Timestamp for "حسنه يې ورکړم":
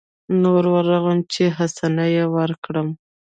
1.57-2.87